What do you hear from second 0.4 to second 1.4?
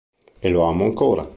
lo amo ancora.